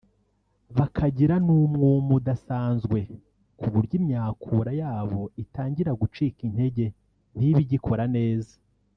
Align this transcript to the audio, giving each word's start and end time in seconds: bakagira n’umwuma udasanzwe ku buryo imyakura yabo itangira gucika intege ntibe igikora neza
bakagira 0.77 1.35
n’umwuma 1.45 2.11
udasanzwe 2.19 2.99
ku 3.59 3.67
buryo 3.73 3.93
imyakura 3.99 4.71
yabo 4.81 5.21
itangira 5.43 5.91
gucika 6.01 6.39
intege 6.47 6.85
ntibe 7.37 7.59
igikora 7.65 8.05
neza 8.15 8.55